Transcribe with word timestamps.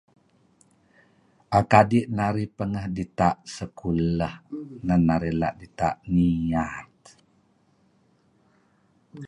err 1.57 1.65
kadi' 1.71 2.09
narih 2.17 2.47
nehpengeh 2.49 2.85
dita' 2.95 3.39
sekulah 3.55 4.33
neh 4.41 4.81
neh 4.87 4.99
narih 5.07 5.35
dita' 5.59 5.99
niyat 6.13 6.93